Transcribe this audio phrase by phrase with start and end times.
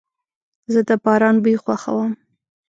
[0.71, 2.11] زه د باران بوی خوښوم.